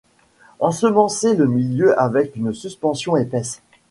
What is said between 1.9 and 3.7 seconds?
avec une suspension épaisse.